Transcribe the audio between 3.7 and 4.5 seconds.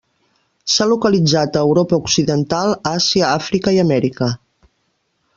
i Amèrica.